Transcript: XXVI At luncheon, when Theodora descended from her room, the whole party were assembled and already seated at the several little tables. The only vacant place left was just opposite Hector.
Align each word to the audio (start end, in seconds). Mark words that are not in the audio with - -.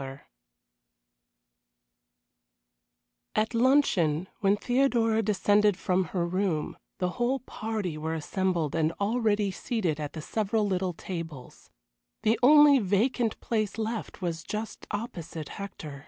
XXVI 0.00 0.20
At 3.36 3.52
luncheon, 3.52 4.28
when 4.40 4.56
Theodora 4.56 5.20
descended 5.22 5.76
from 5.76 6.04
her 6.16 6.26
room, 6.26 6.78
the 7.00 7.10
whole 7.20 7.40
party 7.40 7.98
were 7.98 8.14
assembled 8.14 8.74
and 8.74 8.92
already 8.92 9.50
seated 9.50 10.00
at 10.00 10.14
the 10.14 10.22
several 10.22 10.66
little 10.66 10.94
tables. 10.94 11.68
The 12.22 12.38
only 12.42 12.78
vacant 12.78 13.38
place 13.40 13.76
left 13.76 14.22
was 14.22 14.42
just 14.42 14.86
opposite 14.90 15.50
Hector. 15.60 16.06